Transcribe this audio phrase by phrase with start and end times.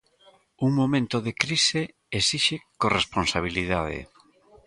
[0.65, 1.81] Un momento de crise
[2.19, 3.99] esixe corresponsabilidade.